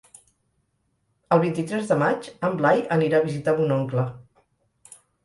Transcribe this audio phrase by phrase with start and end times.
[1.35, 4.07] El vint-i-tres de maig en Blai anirà a visitar mon oncle.